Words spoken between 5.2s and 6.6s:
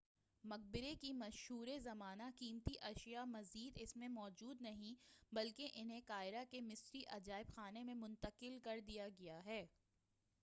بلکہ انہیں قاہرہ